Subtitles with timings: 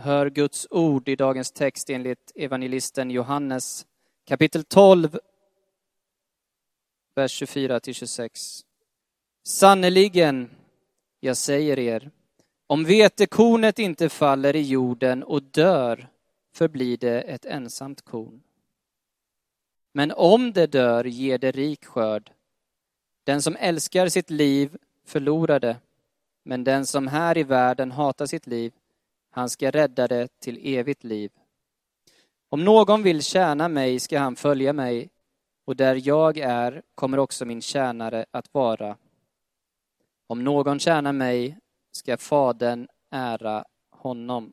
[0.00, 3.86] hör Guds ord i dagens text enligt evangelisten Johannes
[4.24, 5.18] kapitel 12,
[7.14, 8.60] vers 24 till 26.
[9.42, 10.50] Sannerligen,
[11.20, 12.10] jag säger er,
[12.66, 16.08] om vetekornet inte faller i jorden och dör
[16.52, 18.42] förblir det ett ensamt korn.
[19.92, 22.32] Men om det dör ger det rik skörd.
[23.24, 25.76] Den som älskar sitt liv förlorar det,
[26.42, 28.72] men den som här i världen hatar sitt liv,
[29.30, 31.30] han ska rädda det till evigt liv.
[32.48, 35.10] Om någon vill tjäna mig ska han följa mig,
[35.64, 38.96] och där jag är kommer också min tjänare att vara.
[40.26, 41.58] Om någon tjänar mig
[41.92, 44.52] ska Fadern ära honom.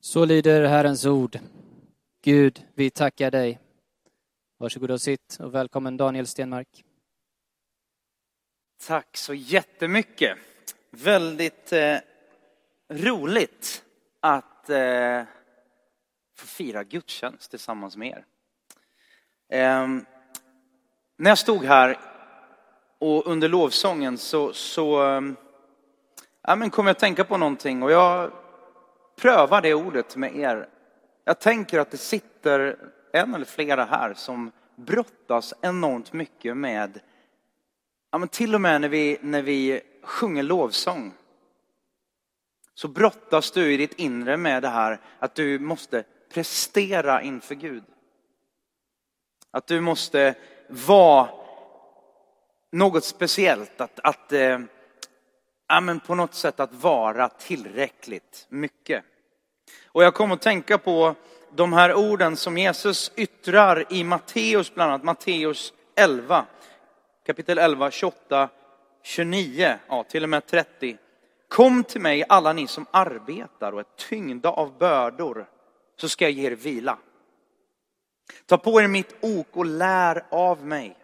[0.00, 1.38] Så lyder Herrens ord.
[2.22, 3.58] Gud, vi tackar dig.
[4.58, 6.84] Varsågod och sitt och välkommen Daniel Stenmark.
[8.86, 10.38] Tack så jättemycket.
[10.90, 11.96] Väldigt eh,
[12.90, 13.84] roligt
[14.20, 15.22] att eh,
[16.36, 18.24] få fira gudstjänst tillsammans med er.
[19.58, 19.88] Eh,
[21.16, 21.98] när jag stod här
[22.98, 25.14] och under lovsången så, så
[26.46, 28.32] eh, men kom jag att tänka på någonting och jag
[29.16, 30.68] prövar det ordet med er.
[31.24, 32.78] Jag tänker att det sitter
[33.12, 37.00] en eller flera här som brottas enormt mycket med,
[38.10, 41.14] ja, men till och med när vi, när vi sjunger lovsång,
[42.80, 47.84] så brottas du i ditt inre med det här att du måste prestera inför Gud.
[49.50, 50.34] Att du måste
[50.68, 51.28] vara
[52.72, 54.58] något speciellt, att, att äh,
[55.68, 59.04] ja, men på något sätt att vara tillräckligt mycket.
[59.86, 61.14] Och jag kom att tänka på
[61.50, 66.46] de här orden som Jesus yttrar i Matteus, bland annat Matteus 11,
[67.26, 68.48] kapitel 11, 28,
[69.02, 70.98] 29, ja till och med 30.
[71.50, 75.50] Kom till mig alla ni som arbetar och är tyngda av bördor,
[75.96, 76.98] så ska jag ge er vila.
[78.46, 80.96] Ta på er mitt ok och lär av mig.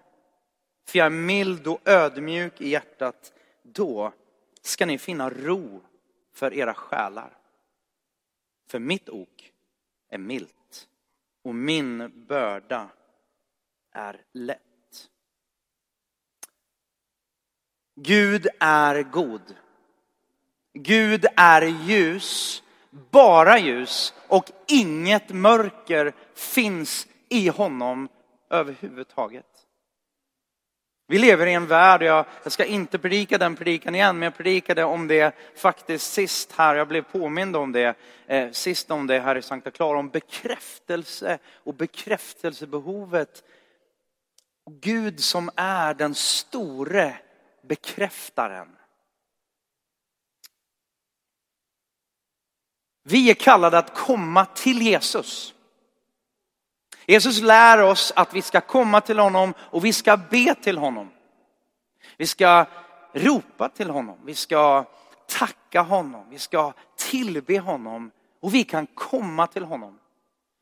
[0.89, 3.33] För jag är mild och ödmjuk i hjärtat.
[3.63, 4.13] Då
[4.63, 5.83] ska ni finna ro
[6.33, 7.39] för era själar.
[8.69, 9.53] För mitt ok
[10.09, 10.89] är milt
[11.43, 12.89] och min börda
[13.93, 14.61] är lätt.
[17.95, 19.57] Gud är god.
[20.79, 22.63] Gud är ljus,
[23.11, 28.09] bara ljus och inget mörker finns i honom
[28.51, 29.47] överhuvudtaget.
[31.09, 34.37] Vi lever i en värld, jag, jag ska inte predika den predikan igen, men jag
[34.37, 37.95] predikade om det faktiskt sist här, jag blev påmind om det,
[38.27, 43.45] eh, sist om det här i Sankta Clara, om bekräftelse och bekräftelsebehovet.
[44.71, 47.17] Gud som är den store
[47.63, 48.69] bekräftaren.
[53.09, 55.55] Vi är kallade att komma till Jesus.
[57.07, 61.11] Jesus lär oss att vi ska komma till honom och vi ska be till honom.
[62.17, 62.67] Vi ska
[63.13, 64.85] ropa till honom, vi ska
[65.29, 66.73] tacka honom, vi ska
[67.11, 69.99] tillbe honom och vi kan komma till honom.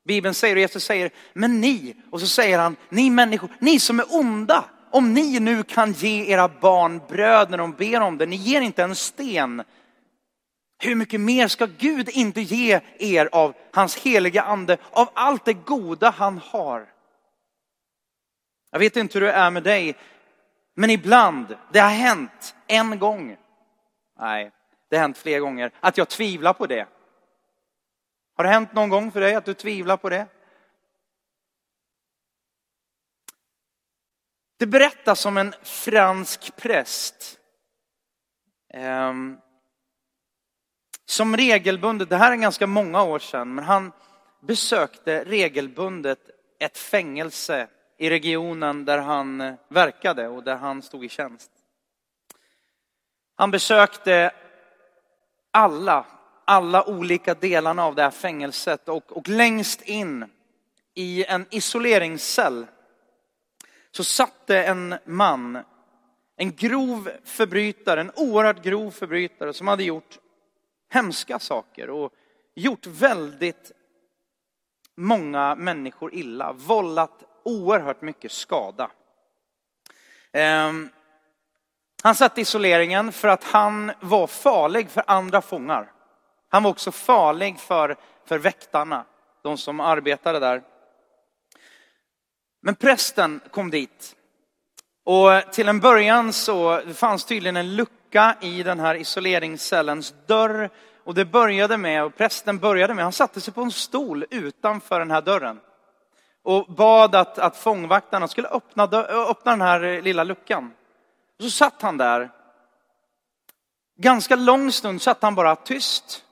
[0.05, 4.01] Bibeln säger och Jesus säger, men ni, och så säger han, ni människor, ni som
[4.01, 8.27] är onda, om ni nu kan ge era barn bröd när de ber om det,
[8.27, 9.63] ni ger inte en sten,
[10.79, 15.53] hur mycket mer ska Gud inte ge er av hans heliga ande, av allt det
[15.53, 16.93] goda han har?
[18.71, 19.97] Jag vet inte hur det är med dig,
[20.75, 23.37] men ibland, det har hänt en gång,
[24.19, 24.51] nej,
[24.91, 26.89] det har hänt flera gånger, att jag tvivlar på det.
[28.37, 30.27] Har det hänt någon gång för dig att du tvivlar på det?
[34.59, 37.41] Det berättas om en fransk präst
[38.77, 39.39] Um,
[41.07, 43.93] som regelbundet, det här är ganska många år sedan, men han
[44.41, 46.19] besökte regelbundet
[46.59, 51.51] ett fängelse i regionen där han eh, verkade och där han stod i tjänst.
[53.37, 54.31] Han besökte
[55.51, 56.07] alla,
[56.45, 60.25] alla olika delarna av det här fängelset och, och längst in
[60.95, 62.67] i en isoleringscell
[63.91, 65.59] så satte en man,
[66.37, 70.19] en grov förbrytare, en oerhört grov förbrytare som hade gjort
[70.89, 72.13] hemska saker och
[72.55, 73.73] gjort väldigt
[74.97, 78.91] många människor illa, vållat oerhört mycket skada.
[80.33, 80.89] Ehm,
[82.03, 85.93] han satt i isoleringen för att han var farlig för andra fångar.
[86.49, 89.05] Han var också farlig för, för väktarna,
[89.43, 90.63] de som arbetade där.
[92.63, 94.17] Men prästen kom dit.
[95.05, 97.95] Och till en början så fanns tydligen en lucka
[98.41, 100.71] i den här isoleringscellens dörr
[101.05, 104.99] Och det började med, och prästen började med, han satte sig på en stol utanför
[104.99, 105.61] den här dörren.
[106.43, 108.85] Och bad att, att fångvaktarna skulle öppna,
[109.31, 110.73] öppna den här lilla luckan.
[111.39, 112.31] Och så satt han där.
[113.97, 116.25] Ganska lång stund satt han bara tyst.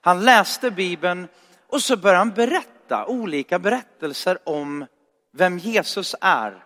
[0.00, 1.28] Han läste Bibeln
[1.68, 4.86] och så började han berätta olika berättelser om
[5.32, 6.64] vem Jesus är.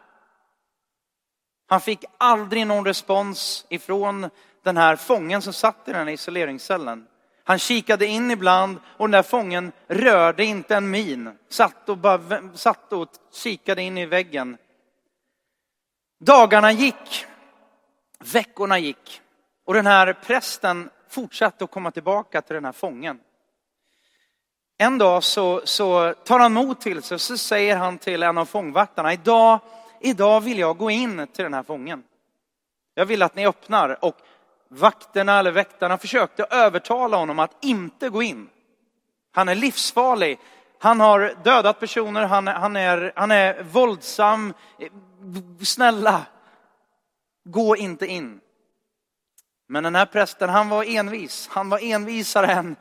[1.69, 4.31] Han fick aldrig någon respons ifrån
[4.67, 7.07] den här fången som satt i den här isoleringscellen.
[7.45, 11.39] Han kikade in ibland och den där fången rörde inte en min.
[11.49, 14.57] Satt och, bara, satt och kikade in i väggen.
[16.21, 17.27] Dagarna gick.
[18.33, 19.21] Veckorna gick.
[19.65, 23.21] Och den här prästen fortsatte att komma tillbaka till den här fången.
[24.79, 28.39] En dag så, så tar han mod till sig och så säger han till en
[28.39, 29.61] av fångvaktarna, idag,
[30.01, 32.03] idag vill jag gå in till den här fången.
[32.95, 34.17] Jag vill att ni öppnar och
[34.69, 38.49] vakterna eller väktarna försökte övertala honom att inte gå in.
[39.33, 40.39] Han är livsfarlig.
[40.79, 44.55] Han har dödat personer, han, han, är, han är våldsam.
[45.63, 46.27] Snälla,
[47.45, 48.41] gå inte in.
[49.69, 51.49] Men den här prästen, han var envis.
[51.53, 52.77] Han var envisare än,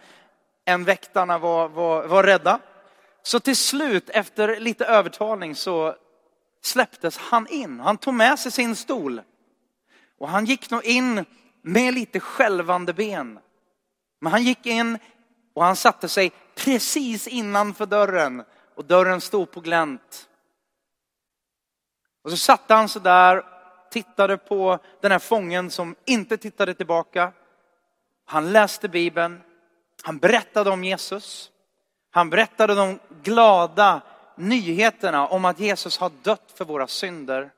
[0.66, 2.60] än väktarna var, var, var rädda.
[3.24, 5.96] Så till slut, efter lite övertalning, så
[6.62, 7.80] släpptes han in.
[7.80, 9.22] Han tog med sig sin stol.
[10.18, 11.26] Och han gick nog in
[11.66, 13.40] med lite skälvande ben.
[14.22, 15.00] Men han gick in
[15.54, 18.44] och han satte sig precis innanför dörren
[18.76, 20.30] och dörren stod på glänt.
[22.24, 23.44] Och så satte han sig där,
[23.92, 27.34] tittade på den här fången som inte tittade tillbaka.
[28.26, 29.42] Han läste Bibeln,
[30.04, 31.52] han berättade om Jesus.
[32.10, 34.02] Han berättade de glada
[34.36, 37.52] nyheterna om att Jesus har dött för våra synder.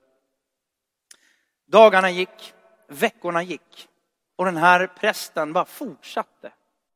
[1.68, 2.54] Dagarna gick,
[2.88, 3.90] veckorna gick.
[4.38, 6.52] Och den här prästen bara fortsatte.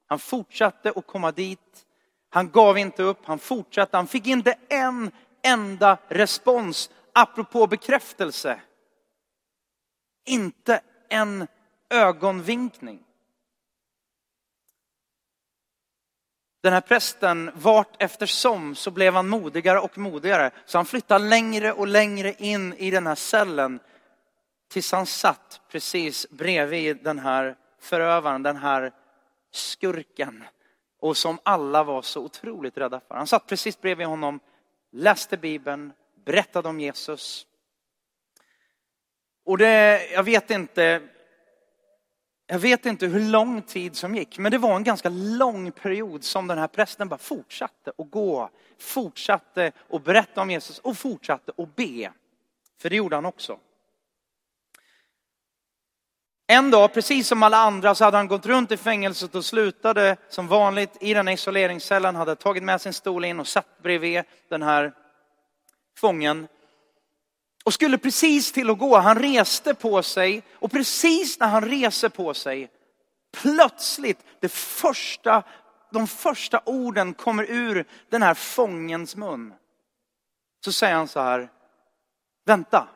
[0.07, 1.85] Han fortsatte att komma dit.
[2.29, 3.97] Han gav inte upp, han fortsatte.
[3.97, 5.11] Han fick inte en
[5.43, 8.61] enda respons apropå bekräftelse.
[10.25, 11.47] Inte en
[11.89, 13.03] ögonvinkning.
[16.63, 20.51] Den här prästen, vart eftersom så blev han modigare och modigare.
[20.65, 23.79] Så han flyttade längre och längre in i den här cellen
[24.71, 28.91] tills han satt precis bredvid den här förövaren, den här
[29.51, 30.44] skurken.
[31.00, 33.15] Och som alla var så otroligt rädda för.
[33.15, 34.39] Han satt precis bredvid honom,
[34.91, 35.94] läste Bibeln,
[36.25, 37.47] berättade om Jesus.
[39.45, 41.01] Och det, jag vet inte,
[42.47, 46.23] jag vet inte hur lång tid som gick, men det var en ganska lång period
[46.23, 51.51] som den här prästen bara fortsatte att gå, fortsatte att berätta om Jesus och fortsatte
[51.57, 52.12] att be.
[52.81, 53.59] För det gjorde han också.
[56.51, 60.18] En dag, precis som alla andra, så hade han gått runt i fängelset och slutade
[60.30, 64.24] som vanligt i den här isoleringscellen, hade tagit med sin stol in och satt bredvid
[64.50, 64.94] den här
[65.98, 66.48] fången.
[67.63, 72.09] Och skulle precis till att gå, han reste på sig och precis när han reser
[72.09, 72.69] på sig,
[73.42, 75.44] plötsligt, det första,
[75.92, 79.54] de första orden kommer ur den här fångens mun.
[80.65, 81.50] Så säger han så här,
[82.45, 82.88] vänta.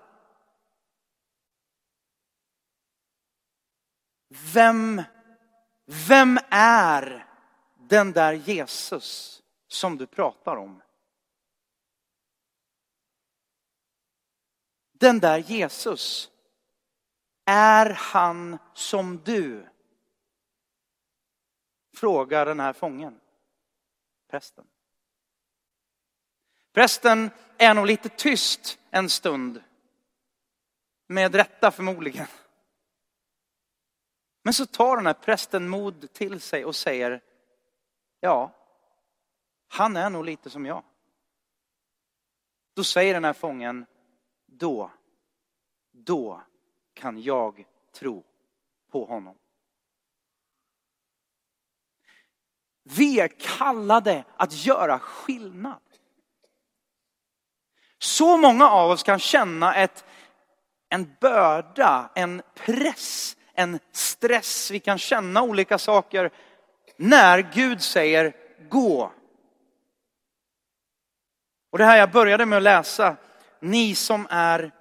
[4.53, 5.01] Vem,
[6.07, 7.27] vem är
[7.75, 10.81] den där Jesus som du pratar om?
[14.93, 16.31] Den där Jesus,
[17.45, 19.67] är han som du?
[21.95, 23.19] Frågar den här fången,
[24.29, 24.67] prästen.
[26.73, 29.63] Prästen är nog lite tyst en stund.
[31.07, 32.27] Med rätta förmodligen.
[34.45, 37.21] Men så tar den här prästen mod till sig och säger,
[38.19, 38.51] ja,
[39.67, 40.83] han är nog lite som jag.
[42.75, 43.85] Då säger den här fången,
[44.45, 44.91] då,
[45.91, 46.41] då
[46.93, 48.23] kan jag tro
[48.91, 49.37] på honom.
[52.83, 55.81] Vi är kallade att göra skillnad.
[57.97, 60.05] Så många av oss kan känna ett,
[60.89, 66.31] en börda, en press en stress, vi kan känna olika saker
[66.97, 68.33] när Gud säger
[68.69, 69.11] gå.
[71.71, 73.15] Och det här jag började med att läsa,
[73.59, 74.71] ni som är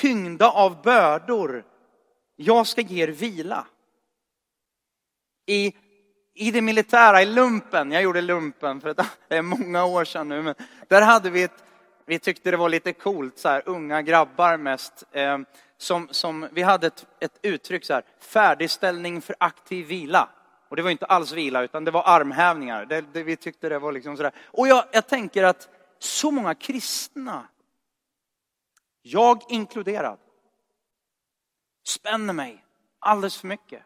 [0.00, 1.64] tyngda av bördor,
[2.36, 3.66] jag ska ge er vila.
[5.46, 5.74] I,
[6.34, 8.94] I det militära, i lumpen, jag gjorde lumpen för
[9.28, 10.54] det är många år sedan nu, men
[10.88, 11.64] där hade vi ett,
[12.06, 15.04] vi tyckte det var lite coolt, så här, unga grabbar mest.
[15.12, 15.46] Ehm,
[15.78, 20.28] som, som vi hade ett, ett uttryck så här, färdigställning för aktiv vila.
[20.68, 22.86] Och det var inte alls vila, utan det var armhävningar.
[22.86, 24.32] Det, det, vi tyckte det var liksom sådär.
[24.44, 25.68] Och jag, jag tänker att
[25.98, 27.48] så många kristna,
[29.02, 30.18] jag inkluderad,
[31.86, 32.64] spänner mig
[32.98, 33.82] alldeles för mycket.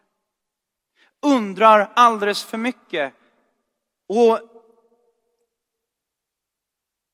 [1.21, 3.13] Undrar alldeles för mycket.
[4.07, 4.39] Och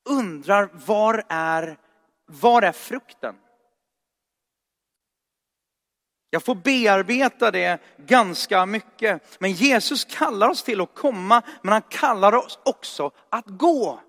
[0.10, 1.78] undrar var är,
[2.26, 3.36] var är frukten?
[6.30, 9.38] Jag får bearbeta det ganska mycket.
[9.40, 14.00] Men Jesus kallar oss till att komma, men han kallar oss också att gå.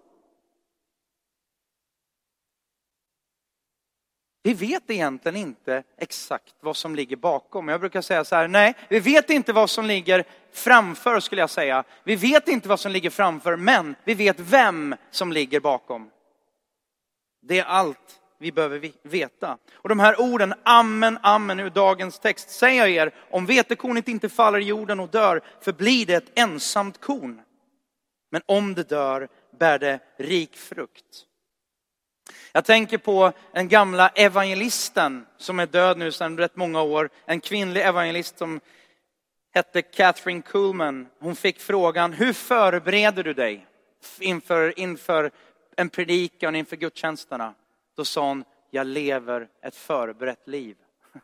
[4.43, 7.69] Vi vet egentligen inte exakt vad som ligger bakom.
[7.69, 11.51] Jag brukar säga så här, nej, vi vet inte vad som ligger framför skulle jag
[11.51, 11.85] säga.
[12.05, 16.11] Vi vet inte vad som ligger framför, men vi vet vem som ligger bakom.
[17.43, 19.59] Det är allt vi behöver veta.
[19.75, 24.29] Och de här orden, amen, amen, ur dagens text, säger jag er, om vetekornet inte
[24.29, 27.41] faller i jorden och dör, förblir det ett ensamt korn.
[28.31, 29.29] Men om det dör,
[29.59, 31.27] bär det rik frukt.
[32.53, 37.11] Jag tänker på den gamla evangelisten som är död nu sedan rätt många år.
[37.25, 38.61] En kvinnlig evangelist som
[39.55, 41.07] hette Catherine Kuhlman.
[41.19, 43.67] Hon fick frågan, hur förbereder du dig
[44.21, 45.31] inför, inför
[45.77, 47.55] en predikan, inför gudstjänsterna?
[47.97, 50.77] Då sa hon, jag lever ett förberett liv.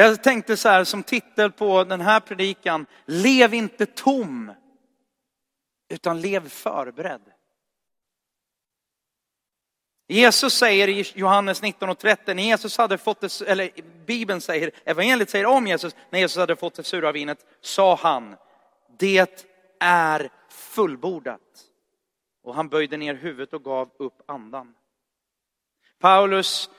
[0.00, 4.52] Jag tänkte så här som titel på den här predikan, lev inte tom,
[5.88, 7.32] utan lev förberedd.
[10.08, 13.70] Jesus säger i Johannes 19 och 30, när Jesus hade fått det, eller
[14.06, 18.36] Bibeln säger, evangeliet säger om Jesus, när Jesus hade fått det sura vinet, sa han,
[18.98, 19.44] det
[19.80, 21.67] är fullbordat.
[22.48, 24.74] Och han böjde ner huvudet och gav upp andan.
[25.98, 26.70] Paulus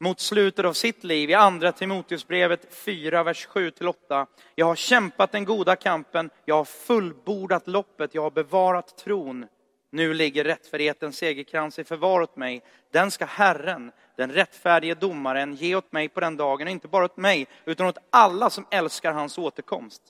[0.00, 4.26] mot slutet av sitt liv i andra Timoteusbrevet 4, vers 7-8.
[4.54, 9.46] Jag har kämpat den goda kampen, jag har fullbordat loppet, jag har bevarat tron.
[9.90, 12.62] Nu ligger rättfärdighetens segerkrans i förvar åt mig.
[12.92, 17.04] Den ska Herren, den rättfärdige domaren, ge åt mig på den dagen, Och inte bara
[17.04, 20.02] åt mig, utan åt alla som älskar hans återkomst.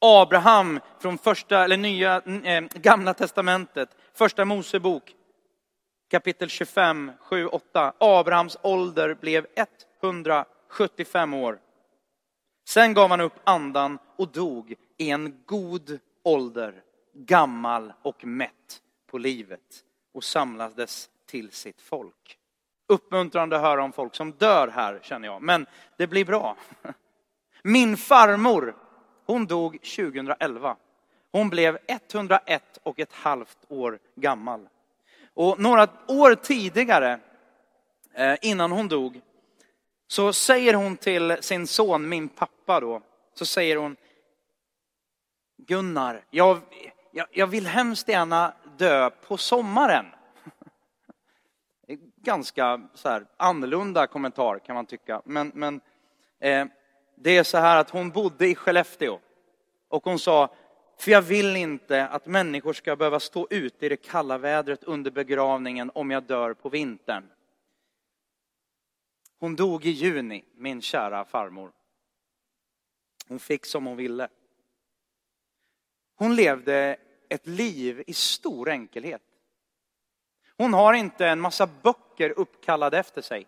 [0.00, 5.14] Abraham från första, eller nya, eh, gamla testamentet, första Mosebok,
[6.10, 7.92] kapitel 25, 7, 8.
[7.98, 9.46] Abrahams ålder blev
[10.02, 11.58] 175 år.
[12.68, 16.82] Sen gav han upp andan och dog i en god ålder,
[17.14, 22.38] gammal och mätt på livet och samlades till sitt folk.
[22.88, 26.56] Uppmuntrande att höra om folk som dör här känner jag, men det blir bra.
[27.62, 28.76] Min farmor
[29.28, 30.76] hon dog 2011.
[31.32, 34.68] Hon blev 101 och ett halvt år gammal.
[35.34, 37.20] Och några år tidigare,
[38.14, 39.20] eh, innan hon dog,
[40.06, 43.02] så säger hon till sin son, min pappa då,
[43.34, 43.96] så säger hon
[45.56, 46.60] Gunnar, jag,
[47.12, 50.06] jag, jag vill hemskt gärna dö på sommaren.
[52.16, 55.22] Ganska så här, annorlunda kommentar kan man tycka.
[55.24, 55.80] Men, men
[56.40, 56.66] eh,
[57.20, 59.20] det är så här att hon bodde i Skellefteå.
[59.88, 60.54] Och hon sa,
[60.98, 65.10] för jag vill inte att människor ska behöva stå ute i det kalla vädret under
[65.10, 67.30] begravningen om jag dör på vintern.
[69.40, 71.72] Hon dog i juni, min kära farmor.
[73.28, 74.28] Hon fick som hon ville.
[76.14, 76.96] Hon levde
[77.28, 79.22] ett liv i stor enkelhet.
[80.56, 83.46] Hon har inte en massa böcker uppkallade efter sig.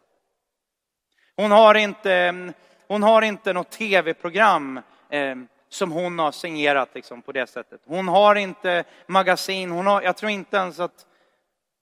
[1.36, 2.52] Hon har inte,
[2.90, 4.80] hon har inte något tv-program
[5.10, 5.36] eh,
[5.68, 7.80] som hon har signerat liksom, på det sättet.
[7.86, 11.06] Hon har inte magasin, hon har, jag tror inte ens att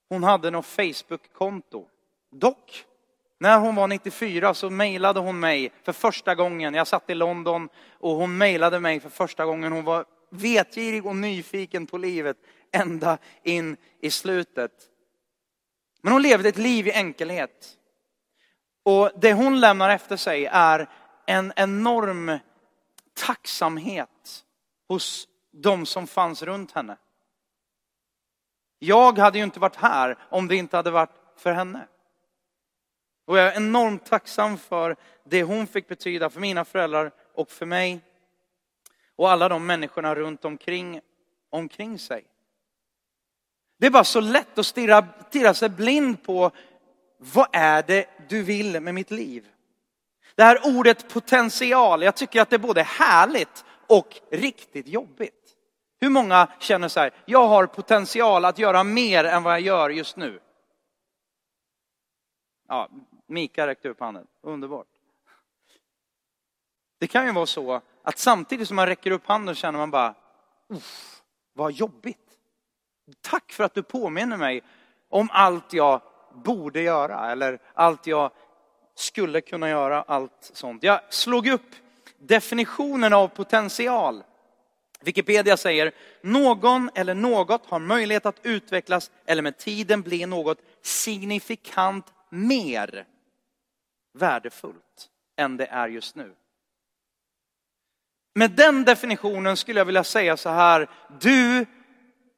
[0.09, 1.87] hon hade något Facebook-konto.
[2.33, 2.85] Dock,
[3.41, 6.75] när hon var 94 så mejlade hon mig för första gången.
[6.75, 9.73] Jag satt i London och hon mejlade mig för första gången.
[9.73, 12.37] Hon var vetgirig och nyfiken på livet
[12.73, 14.73] ända in i slutet.
[16.03, 17.79] Men hon levde ett liv i enkelhet.
[18.89, 20.89] Och det hon lämnar efter sig är
[21.29, 22.39] en enorm
[23.15, 24.45] tacksamhet
[24.89, 26.97] hos de som fanns runt henne.
[28.79, 31.89] Jag hade ju inte varit här om det inte hade varit för henne.
[33.25, 37.67] Och jag är enormt tacksam för det hon fick betyda för mina föräldrar och för
[37.67, 38.01] mig.
[39.17, 41.01] Och alla de människorna runt omkring,
[41.51, 42.25] omkring sig.
[43.79, 46.51] Det är bara så lätt att stirra, stirra sig blind på
[47.19, 49.49] vad är det du vill med mitt liv?
[50.39, 55.57] Det här ordet potential, jag tycker att det är både härligt och riktigt jobbigt.
[56.01, 59.91] Hur många känner så här, jag har potential att göra mer än vad jag gör
[59.91, 60.41] just nu?
[62.69, 62.89] Ja,
[63.27, 64.87] Mika räckte upp handen, underbart.
[67.01, 70.15] Det kan ju vara så att samtidigt som man räcker upp handen känner man bara,
[70.69, 72.39] uff, vad jobbigt.
[73.21, 74.63] Tack för att du påminner mig
[75.09, 76.01] om allt jag
[76.35, 78.31] borde göra eller allt jag
[78.99, 80.83] skulle kunna göra, allt sånt.
[80.83, 81.75] Jag slog upp
[82.19, 84.23] definitionen av potential.
[85.01, 92.07] Wikipedia säger, någon eller något har möjlighet att utvecklas eller med tiden bli något signifikant
[92.29, 93.07] mer
[94.15, 96.35] värdefullt än det är just nu.
[98.35, 100.89] Med den definitionen skulle jag vilja säga så här,
[101.21, 101.67] du,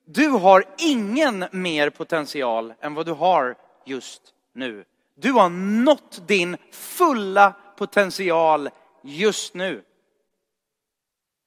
[0.05, 4.85] du har ingen mer potential än vad du har just nu.
[5.21, 5.51] Du har
[5.85, 8.71] nått din fulla potential
[9.03, 9.85] just nu.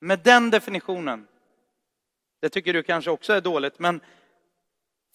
[0.02, 1.28] Med den definitionen.
[2.42, 4.02] Det tycker du kanske också är dåligt, men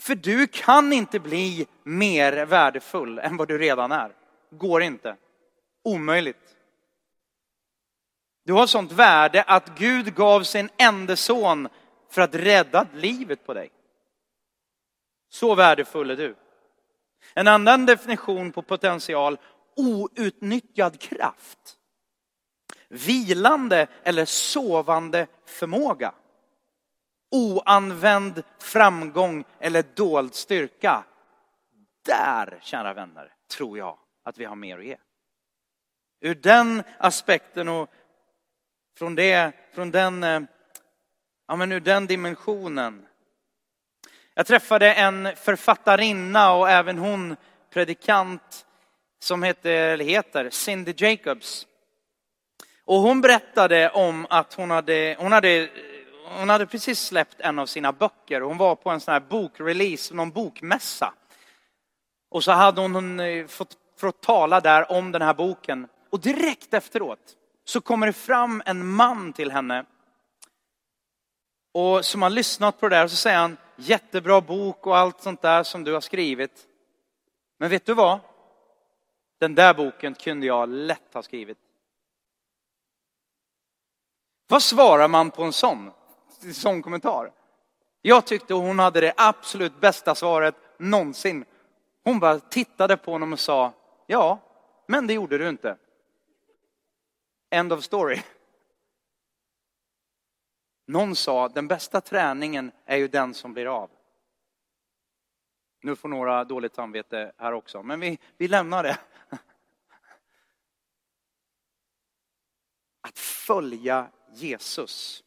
[0.01, 4.13] för du kan inte bli mer värdefull än vad du redan är.
[4.51, 5.17] Går inte.
[5.85, 6.57] Omöjligt.
[8.45, 11.69] Du har sånt värde att Gud gav sin enda son
[12.11, 13.71] för att rädda livet på dig.
[15.29, 16.35] Så värdefull är du.
[17.35, 19.39] En annan definition på potential,
[19.77, 21.79] outnyttjad kraft.
[22.89, 26.15] Vilande eller sovande förmåga.
[27.31, 31.05] Oanvänd framgång eller dold styrka.
[32.05, 34.97] Där, kära vänner, tror jag att vi har mer att ge.
[36.21, 37.91] Ur den aspekten och
[38.99, 40.41] från, det, från den, eh,
[41.47, 43.08] ja men ur den dimensionen.
[44.39, 47.37] Jag träffade en författarinna och även hon
[47.71, 48.67] predikant
[49.21, 51.67] som heter, heter Cindy Jacobs.
[52.85, 55.69] Och hon berättade om att hon hade, hon hade,
[56.39, 58.41] hon hade precis släppt en av sina böcker.
[58.41, 61.13] Hon var på en sån här bokrelease, någon bokmässa.
[62.31, 65.89] Och så hade hon eh, fått, fått tala där om den här boken.
[66.11, 69.85] Och direkt efteråt så kommer det fram en man till henne.
[71.75, 75.21] Och som har lyssnat på det där och så säger han, jättebra bok och allt
[75.21, 76.67] sånt där som du har skrivit.
[77.59, 78.21] Men vet du vad?
[79.39, 81.59] Den där boken kunde jag lätt ha skrivit.
[84.49, 85.91] Vad svarar man på en sån,
[86.55, 87.33] sån kommentar?
[88.03, 91.45] Jag tyckte hon hade det absolut bästa svaret någonsin.
[92.05, 93.73] Hon bara tittade på honom och sa,
[94.07, 94.39] ja,
[94.87, 95.77] men det gjorde du inte.
[97.51, 98.23] End of story.
[100.89, 103.91] Någon sa, den bästa träningen är ju den som blir av.
[105.83, 108.99] Nu får några dåligt samvete här också, men vi, vi lämnar det.
[113.01, 115.25] Att följa Jesus,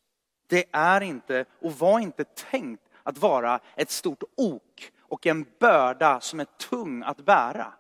[0.48, 6.20] det är inte och var inte tänkt att vara ett stort ok och en börda
[6.20, 7.74] som är tung att bära.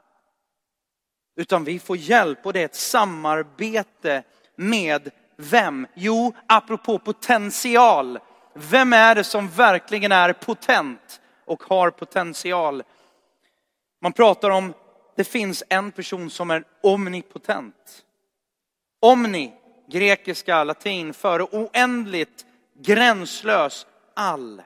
[1.35, 4.23] Utan vi får hjälp och det är ett samarbete
[4.55, 5.11] med
[5.41, 5.87] vem?
[5.93, 8.19] Jo, apropå potential.
[8.53, 12.83] Vem är det som verkligen är potent och har potential?
[14.01, 14.73] Man pratar om,
[15.15, 18.05] det finns en person som är omnipotent.
[18.99, 19.53] Omni,
[19.91, 22.45] grekiska, latin, före oändligt,
[22.79, 24.61] gränslös, all.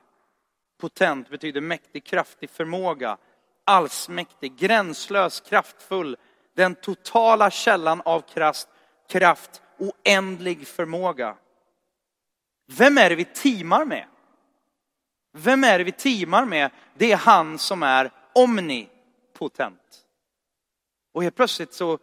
[0.82, 3.18] Potent betyder mäktig, kraftig, förmåga,
[3.66, 6.18] allsmäktig, gränslös, kraftfull,
[6.56, 8.68] den totala källan av kraft,
[9.10, 11.36] kraft, oändlig förmåga.
[12.68, 14.08] Vem är det vi teamar med?
[15.32, 16.72] Vem är det vi teamar med?
[16.98, 20.06] Det är han som är omnipotent.
[21.14, 22.00] Och helt plötsligt så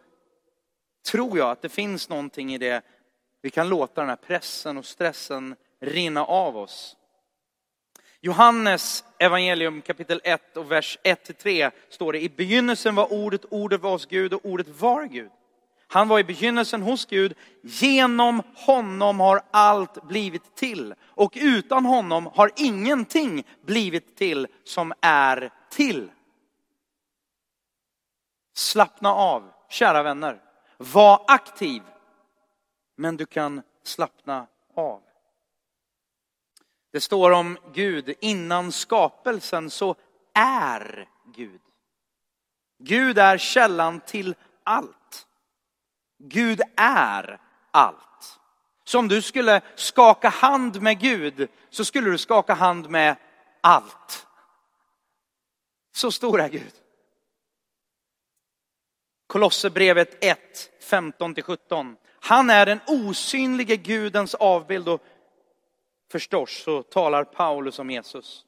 [1.11, 2.81] tror jag att det finns någonting i det.
[3.41, 6.97] Vi kan låta den här pressen och stressen rinna av oss.
[8.21, 13.91] Johannes evangelium kapitel 1 och vers 1-3 står det, i begynnelsen var ordet, ordet var
[13.91, 15.31] hos Gud och ordet var Gud.
[15.93, 17.33] Han var i begynnelsen hos Gud.
[17.61, 20.95] Genom honom har allt blivit till.
[21.07, 26.11] Och utan honom har ingenting blivit till som är till.
[28.55, 30.41] Slappna av, kära vänner.
[30.77, 31.81] Var aktiv.
[32.97, 35.01] Men du kan slappna av.
[36.91, 39.95] Det står om Gud, innan skapelsen så
[40.33, 41.61] är Gud.
[42.79, 45.02] Gud är källan till allt.
[46.23, 47.39] Gud är
[47.71, 48.39] allt.
[48.83, 53.15] Så om du skulle skaka hand med Gud så skulle du skaka hand med
[53.61, 54.27] allt.
[55.95, 56.73] Så stor är Gud.
[59.27, 60.39] Kolosserbrevet 1,
[60.89, 61.95] 15-17.
[62.19, 65.01] Han är den osynlige Gudens avbild och
[66.11, 68.45] förstås så talar Paulus om Jesus.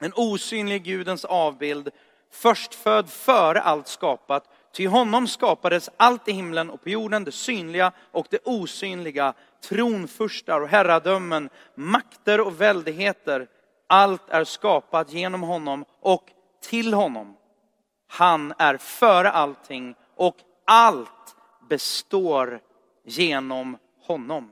[0.00, 1.90] Den osynlige Gudens avbild,
[2.30, 7.92] förstfödd före allt skapat, Ty honom skapades allt i himlen och på jorden, det synliga
[8.12, 9.34] och det osynliga,
[9.68, 13.48] tronfurstar och herradömen, makter och väldigheter.
[13.86, 16.30] Allt är skapat genom honom och
[16.62, 17.36] till honom.
[18.08, 21.36] Han är före allting och allt
[21.68, 22.60] består
[23.04, 24.50] genom honom.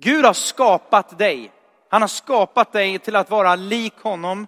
[0.00, 1.52] Gud har skapat dig.
[1.88, 4.46] Han har skapat dig till att vara lik honom.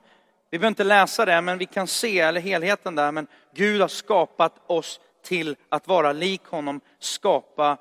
[0.55, 3.13] Vi behöver inte läsa det, men vi kan se eller helheten där.
[3.13, 7.77] Men Gud har skapat oss till att vara lik honom, skapa,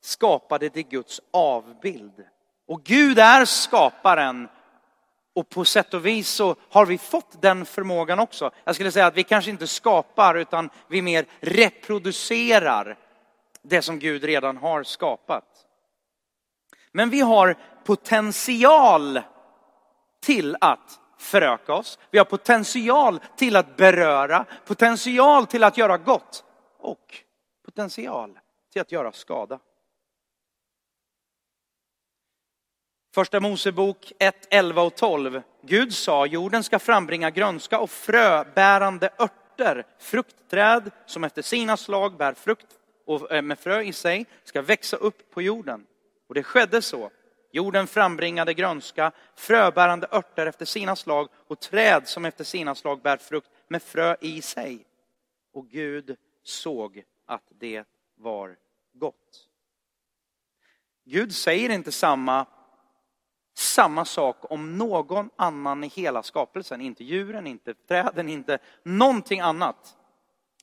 [0.00, 2.24] skapade till Guds avbild.
[2.68, 4.48] Och Gud är skaparen.
[5.34, 8.50] Och på sätt och vis så har vi fått den förmågan också.
[8.64, 12.98] Jag skulle säga att vi kanske inte skapar utan vi mer reproducerar
[13.62, 15.44] det som Gud redan har skapat.
[16.92, 19.20] Men vi har potential
[20.20, 21.98] till att föröka oss.
[22.10, 26.44] Vi har potential till att beröra, potential till att göra gott
[26.78, 27.18] och
[27.64, 28.38] potential
[28.72, 29.58] till att göra skada.
[33.14, 35.42] Första Mosebok 1, 11 och 12.
[35.62, 42.34] Gud sa, jorden ska frambringa grönska och fröbärande örter, fruktträd som efter sina slag bär
[42.34, 42.66] frukt
[43.06, 45.86] och eh, med frö i sig ska växa upp på jorden.
[46.28, 47.10] Och det skedde så.
[47.54, 53.16] Jorden frambringade grönska, fröbärande örter efter sina slag och träd som efter sina slag bär
[53.16, 54.86] frukt med frö i sig.
[55.52, 58.56] Och Gud såg att det var
[58.92, 59.48] gott.
[61.04, 62.46] Gud säger inte samma,
[63.54, 66.80] samma sak om någon annan i hela skapelsen.
[66.80, 69.96] Inte djuren, inte träden, inte någonting annat.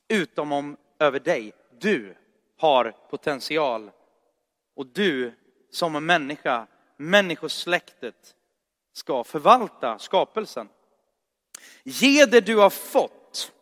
[0.08, 1.52] Utom om över dig.
[1.78, 2.16] Du
[2.58, 3.90] har potential.
[4.74, 5.32] Och du
[5.70, 8.34] som människa, människosläktet,
[8.92, 10.68] ska förvalta skapelsen.
[11.82, 13.52] Ge det du har fått.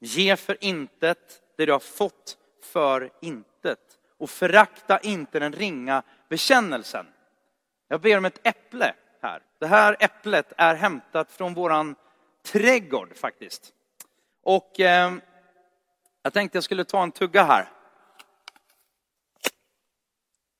[0.00, 3.98] Ge för intet det du har fått för intet.
[4.18, 7.06] Och förakta inte den ringa bekännelsen.
[7.88, 9.42] Jag ber om ett äpple här.
[9.58, 11.96] Det här äpplet är hämtat från våran
[12.42, 13.74] trädgård faktiskt.
[14.42, 15.14] Och eh,
[16.22, 17.72] jag tänkte jag skulle ta en tugga här.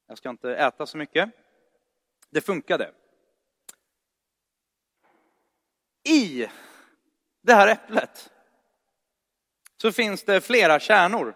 [0.07, 1.31] Jag ska inte äta så mycket.
[2.31, 2.95] Det funkade.
[6.03, 6.47] I
[7.41, 8.33] det här äpplet
[9.77, 11.35] så finns det flera kärnor.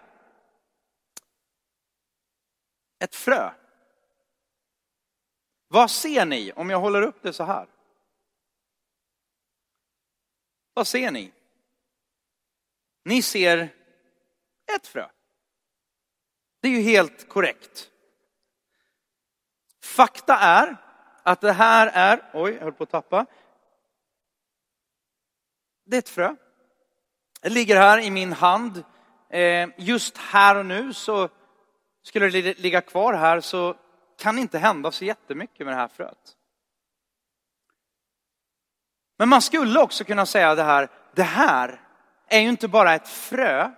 [2.98, 3.52] Ett frö.
[5.68, 7.68] Vad ser ni om jag håller upp det så här?
[10.74, 11.32] Vad ser ni?
[13.04, 13.58] Ni ser
[14.76, 15.10] ett frö.
[16.60, 17.91] Det är ju helt korrekt.
[19.82, 20.76] Fakta är
[21.22, 23.26] att det här är, oj, jag höll på att tappa.
[25.84, 26.34] Det är ett frö.
[27.40, 28.84] Det ligger här i min hand.
[29.30, 31.28] Eh, just här och nu så
[32.02, 33.76] skulle det ligga kvar här så
[34.18, 36.36] kan inte hända så jättemycket med det här fröet.
[39.18, 41.80] Men man skulle också kunna säga det här, det här
[42.26, 43.70] är ju inte bara ett frö,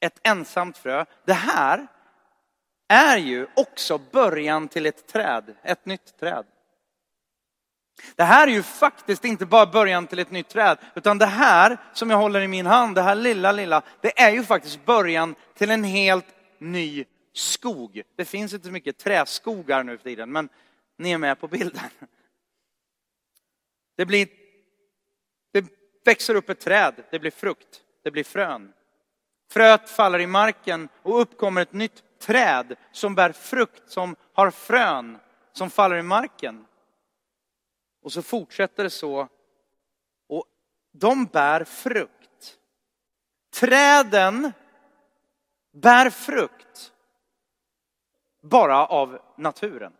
[0.00, 1.04] ett ensamt frö.
[1.24, 1.86] Det här
[2.94, 6.44] är ju också början till ett träd, ett nytt träd.
[8.16, 11.78] Det här är ju faktiskt inte bara början till ett nytt träd, utan det här
[11.92, 15.34] som jag håller i min hand, det här lilla, lilla, det är ju faktiskt början
[15.54, 16.26] till en helt
[16.58, 18.02] ny skog.
[18.16, 20.48] Det finns inte så mycket träskogar nu för tiden, men
[20.98, 21.90] ni är med på bilden.
[23.96, 24.28] Det blir,
[25.52, 25.64] det
[26.04, 28.72] växer upp ett träd, det blir frukt, det blir frön.
[29.50, 35.18] Fröet faller i marken och uppkommer ett nytt träd som bär frukt, som har frön
[35.52, 36.66] som faller i marken.
[38.02, 39.28] Och så fortsätter det så.
[40.28, 40.44] Och
[40.92, 42.58] de bär frukt.
[43.52, 44.52] Träden
[45.72, 46.92] bär frukt
[48.42, 49.92] bara av naturen.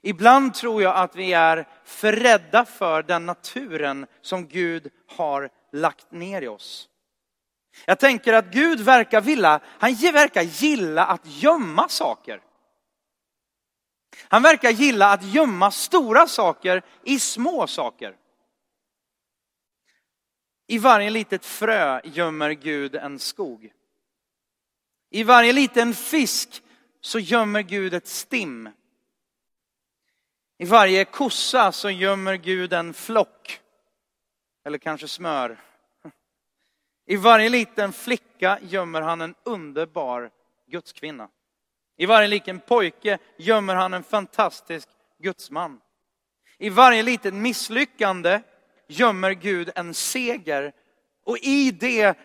[0.00, 6.10] Ibland tror jag att vi är för rädda för den naturen som Gud har lagt
[6.10, 6.88] ner i oss.
[7.84, 12.40] Jag tänker att Gud verkar vilja, han verkar gilla att gömma saker.
[14.22, 18.16] Han verkar gilla att gömma stora saker i små saker.
[20.66, 23.72] I varje litet frö gömmer Gud en skog.
[25.10, 26.62] I varje liten fisk
[27.00, 28.68] så gömmer Gud ett stim.
[30.58, 33.60] I varje kossa så gömmer Gud en flock.
[34.64, 35.67] Eller kanske smör.
[37.10, 40.30] I varje liten flicka gömmer han en underbar
[40.66, 41.28] gudskvinna.
[41.96, 45.80] I varje liten pojke gömmer han en fantastisk gudsman.
[46.58, 48.40] I varje litet misslyckande
[48.88, 50.72] gömmer Gud en seger
[51.24, 52.18] Och i det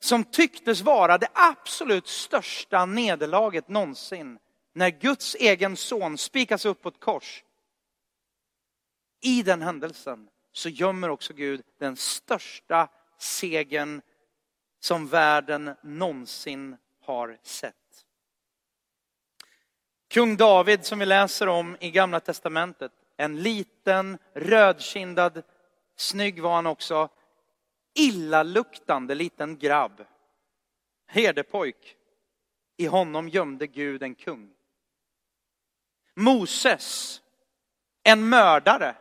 [0.00, 4.38] som tycktes vara det absolut största nederlaget någonsin,
[4.74, 7.44] när Guds egen son spikas upp på ett kors.
[9.20, 14.02] I den händelsen så gömmer också Gud den största segern
[14.80, 17.74] som världen någonsin har sett.
[20.08, 25.42] Kung David som vi läser om i Gamla Testamentet, en liten rödkindad,
[25.96, 27.08] snygg var han också,
[27.94, 30.04] illaluktande liten grabb,
[31.06, 31.96] herdepojk.
[32.76, 34.54] I honom gömde Gud en kung.
[36.14, 37.20] Moses,
[38.02, 38.96] en mördare.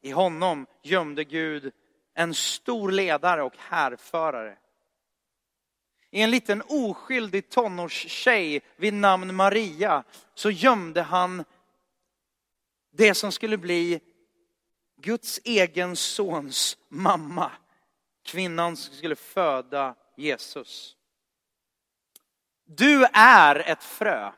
[0.00, 1.72] I honom gömde Gud
[2.20, 4.56] en stor ledare och härförare.
[6.10, 10.04] I en liten oskyldig tonårstjej vid namn Maria
[10.34, 11.44] så gömde han
[12.92, 14.00] det som skulle bli
[14.96, 17.52] Guds egen sons mamma.
[18.22, 20.96] Kvinnan som skulle föda Jesus.
[22.64, 24.32] Du är ett frö.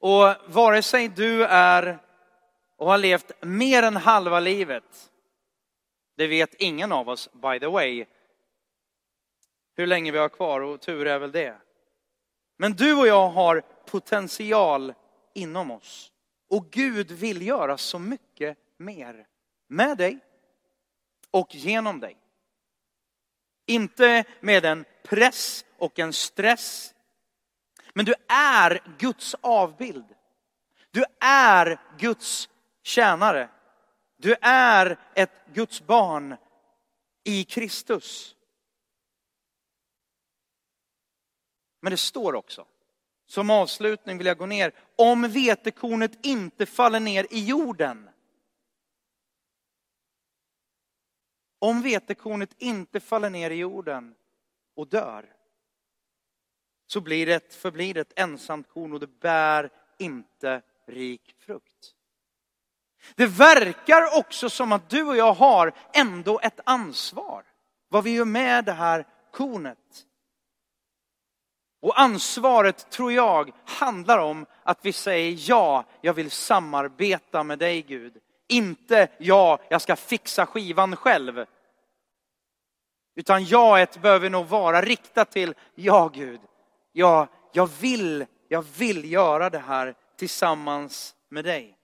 [0.00, 1.98] Och vare sig du är
[2.76, 5.10] och har levt mer än halva livet,
[6.16, 8.06] det vet ingen av oss by the way,
[9.76, 11.56] hur länge vi har kvar och tur är väl det.
[12.56, 14.94] Men du och jag har potential
[15.34, 16.12] inom oss.
[16.48, 19.26] Och Gud vill göra så mycket mer
[19.68, 20.18] med dig
[21.30, 22.16] och genom dig.
[23.66, 26.94] Inte med en press och en stress.
[27.94, 30.14] Men du är Guds avbild.
[30.90, 32.48] Du är Guds
[32.82, 33.48] tjänare.
[34.16, 36.36] Du är ett Guds barn
[37.24, 38.36] i Kristus.
[41.80, 42.66] Men det står också,
[43.26, 48.10] som avslutning vill jag gå ner, om vetekornet inte faller ner i jorden.
[51.58, 54.14] Om vetekornet inte faller ner i jorden
[54.74, 55.36] och dör,
[56.86, 61.95] så blir det, förblir det ett ensamt korn och det bär inte rik frukt.
[63.14, 67.44] Det verkar också som att du och jag har ändå ett ansvar.
[67.88, 69.78] Vad vi gör med det här kornet.
[71.82, 77.82] Och ansvaret, tror jag, handlar om att vi säger ja, jag vill samarbeta med dig
[77.82, 78.16] Gud.
[78.48, 81.46] Inte ja, jag ska fixa skivan själv.
[83.14, 86.40] Utan jaet behöver nog vara riktat till, ja Gud,
[86.92, 91.76] ja, jag vill, jag vill göra det här tillsammans med dig.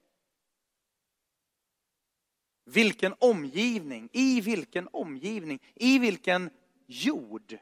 [2.65, 6.51] Vilken omgivning, i vilken omgivning, i vilken
[6.87, 7.59] jord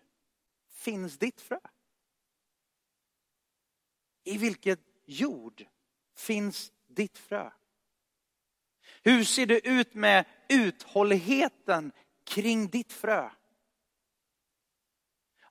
[0.73, 1.59] finns ditt frö?
[4.25, 5.67] I vilken jord
[6.17, 7.51] finns ditt frö?
[9.03, 11.93] Hur ser det ut med uthålligheten
[12.25, 13.31] kring ditt frö?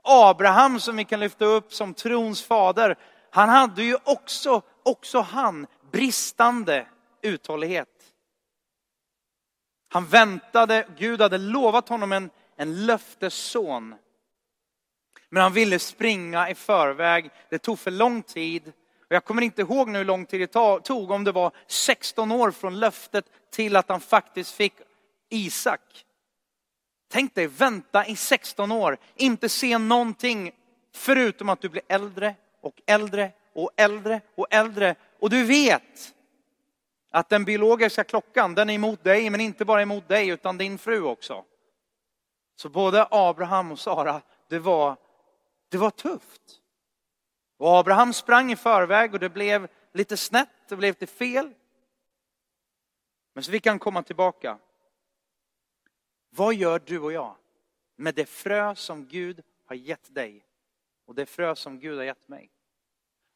[0.03, 2.99] Abraham som vi kan lyfta upp som trons fader,
[3.31, 6.87] han hade ju också, också han, bristande
[7.21, 7.98] uthållighet.
[9.89, 13.95] Han väntade, Gud hade lovat honom en, en löftesson.
[15.29, 18.67] Men han ville springa i förväg, det tog för lång tid.
[19.09, 22.31] Och jag kommer inte ihåg nu hur lång tid det tog, om det var 16
[22.31, 24.73] år från löftet till att han faktiskt fick
[25.29, 26.05] Isak.
[27.11, 30.51] Tänk dig vänta i 16 år, inte se någonting
[30.95, 34.95] förutom att du blir äldre och äldre och äldre och äldre.
[35.19, 36.13] Och du vet
[37.09, 40.77] att den biologiska klockan, den är emot dig, men inte bara emot dig, utan din
[40.77, 41.45] fru också.
[42.55, 44.97] Så både Abraham och Sara, det var,
[45.69, 46.61] det var tufft.
[47.57, 51.53] Och Abraham sprang i förväg och det blev lite snett, det blev lite fel.
[53.33, 54.57] Men så fick han komma tillbaka.
[56.29, 57.35] Vad gör du och jag
[57.95, 60.45] med det frö som Gud har gett dig
[61.05, 62.51] och det frö som Gud har gett mig?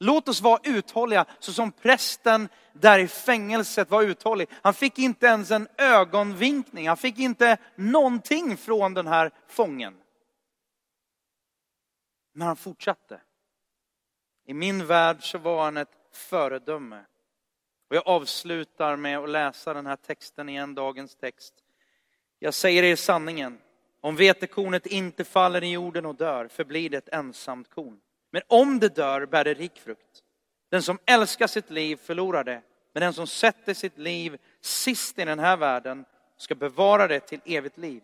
[0.03, 4.47] Låt oss vara uthålliga så som prästen där i fängelset var uthållig.
[4.61, 9.97] Han fick inte ens en ögonvinkning, han fick inte någonting från den här fången.
[12.33, 13.21] Men han fortsatte.
[14.45, 17.05] I min värld så var han ett föredöme.
[17.89, 21.53] Och jag avslutar med att läsa den här texten igen, dagens text.
[22.39, 23.59] Jag säger er sanningen,
[24.01, 27.99] om vetekornet inte faller i jorden och dör förblir det ett ensamt korn.
[28.33, 30.23] Men om det dör bär det rik frukt.
[30.69, 32.61] Den som älskar sitt liv förlorar det,
[32.93, 36.05] men den som sätter sitt liv sist i den här världen
[36.37, 38.03] ska bevara det till evigt liv.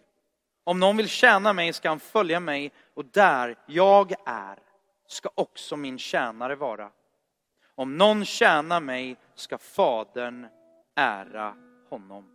[0.64, 4.60] Om någon vill tjäna mig ska han följa mig och där jag är
[5.08, 6.92] ska också min tjänare vara.
[7.76, 10.48] Om någon tjänar mig ska Fadern
[10.96, 11.56] ära
[11.90, 12.26] honom.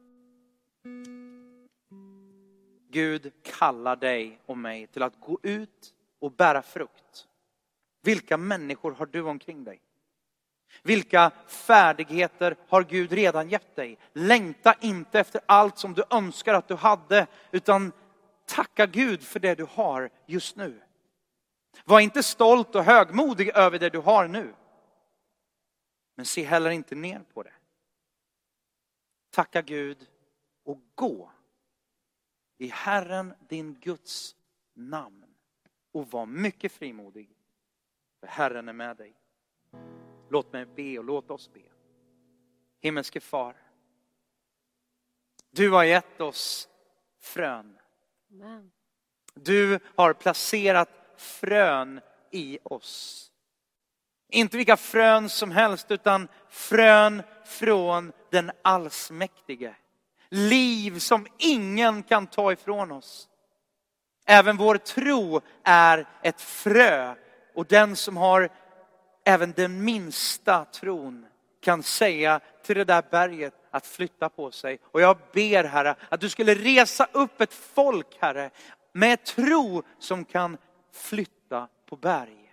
[2.90, 7.28] Gud kallar dig och mig till att gå ut och bära frukt.
[8.04, 9.80] Vilka människor har du omkring dig?
[10.82, 13.98] Vilka färdigheter har Gud redan gett dig?
[14.12, 17.92] Längta inte efter allt som du önskar att du hade, utan
[18.46, 20.80] tacka Gud för det du har just nu.
[21.84, 24.54] Var inte stolt och högmodig över det du har nu.
[26.14, 27.52] Men se heller inte ner på det.
[29.30, 30.06] Tacka Gud
[30.64, 31.30] och gå
[32.58, 34.36] i Herren din Guds
[34.74, 35.24] namn
[35.92, 37.30] och var mycket frimodig.
[38.24, 39.12] För Herren är med dig.
[40.30, 41.60] Låt mig be och låt oss be.
[42.80, 43.56] Himmelske far.
[45.50, 46.68] Du har gett oss
[47.20, 47.78] frön.
[49.34, 53.30] Du har placerat frön i oss.
[54.28, 59.74] Inte vilka frön som helst utan frön från den allsmäktige.
[60.28, 63.28] Liv som ingen kan ta ifrån oss.
[64.26, 67.14] Även vår tro är ett frö
[67.54, 68.48] och den som har
[69.24, 71.26] även den minsta tron
[71.60, 74.78] kan säga till det där berget att flytta på sig.
[74.84, 78.50] Och jag ber Herre att du skulle resa upp ett folk Herre
[78.92, 80.56] med tro som kan
[80.92, 82.44] flytta på berg.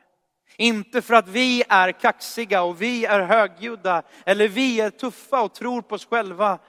[0.58, 5.54] Inte för att vi är kaxiga och vi är högljudda eller vi är tuffa och
[5.54, 6.60] tror på oss själva.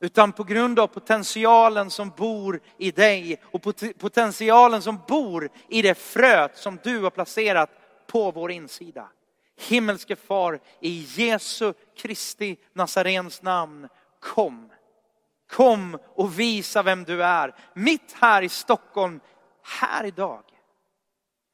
[0.00, 3.62] Utan på grund av potentialen som bor i dig och
[3.98, 7.70] potentialen som bor i det fröet som du har placerat
[8.06, 9.08] på vår insida.
[9.58, 13.88] Himmelske far, i Jesu Kristi Nazarens namn,
[14.20, 14.70] kom.
[15.50, 17.54] Kom och visa vem du är.
[17.74, 19.20] Mitt här i Stockholm,
[19.80, 20.42] här idag.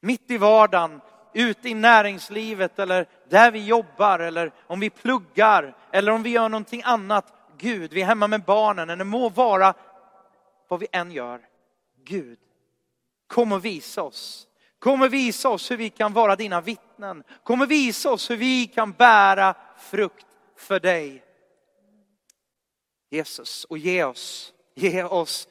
[0.01, 1.01] Mitt i vardagen,
[1.33, 6.49] ute i näringslivet eller där vi jobbar eller om vi pluggar eller om vi gör
[6.49, 7.33] någonting annat.
[7.63, 9.73] Gud, vi är hemma med barnen eller må vara
[10.67, 11.47] vad vi än gör.
[12.03, 12.39] Gud,
[13.27, 14.47] kom och visa oss.
[14.79, 17.23] Kom och visa oss hur vi kan vara dina vittnen.
[17.43, 21.23] Kom och visa oss hur vi kan bära frukt för dig.
[23.09, 25.47] Jesus, och ge oss, ge oss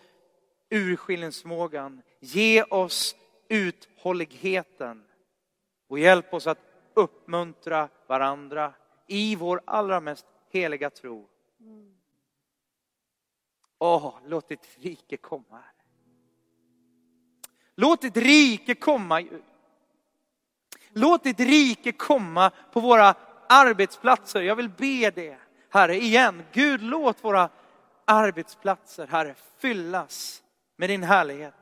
[0.70, 2.02] urskiljningsförmågan.
[2.20, 3.16] Ge oss
[3.48, 5.04] uthålligheten
[5.88, 6.58] och hjälp oss att
[6.94, 8.74] uppmuntra varandra
[9.06, 11.28] i vår allra mest heliga tro.
[11.60, 12.01] Mm.
[13.84, 15.58] Åh, låt ditt rike komma.
[17.76, 19.22] Låt ditt rike komma.
[20.92, 23.14] Låt ditt rike komma på våra
[23.48, 24.42] arbetsplatser.
[24.42, 25.38] Jag vill be det,
[25.70, 26.42] Herre, igen.
[26.52, 27.48] Gud, låt våra
[28.04, 30.42] arbetsplatser, Herre, fyllas
[30.76, 31.54] med din härlighet.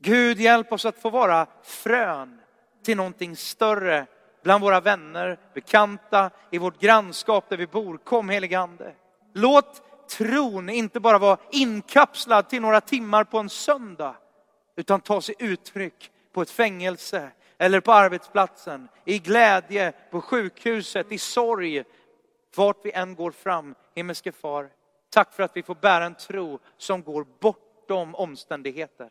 [0.00, 2.40] Gud, hjälp oss att få vara frön
[2.82, 4.06] till någonting större
[4.42, 7.98] bland våra vänner, bekanta, i vårt grannskap där vi bor.
[7.98, 8.94] Kom helige Ande.
[9.32, 14.16] Låt tron inte bara vara inkapslad till några timmar på en söndag,
[14.76, 21.18] utan ta sig uttryck på ett fängelse eller på arbetsplatsen, i glädje, på sjukhuset, i
[21.18, 21.84] sorg,
[22.56, 23.74] vart vi än går fram.
[23.94, 24.70] Himmelske far,
[25.10, 29.10] tack för att vi får bära en tro som går bortom omständigheter.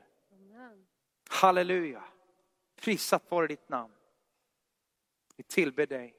[1.30, 2.04] Halleluja.
[2.82, 3.94] Prisat vare ditt namn.
[5.36, 6.16] Vi tillber dig.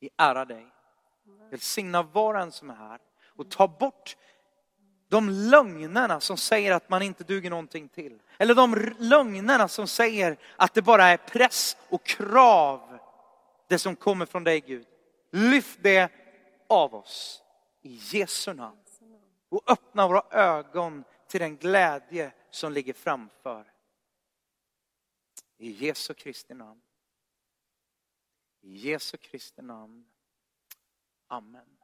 [0.00, 0.66] Vi ärar dig.
[1.50, 2.98] Välsigna var och en som är här
[3.36, 4.16] och ta bort
[5.08, 8.18] de lögnerna som säger att man inte duger någonting till.
[8.38, 12.98] Eller de lögnerna som säger att det bara är press och krav,
[13.68, 14.86] det som kommer från dig Gud.
[15.30, 16.12] Lyft det
[16.68, 17.42] av oss
[17.82, 18.78] i Jesu namn.
[19.48, 23.72] Och öppna våra ögon till den glädje som ligger framför.
[25.58, 26.80] I Jesu Kristi namn.
[28.60, 30.04] I Jesu Kristi namn.
[31.28, 31.81] Amen.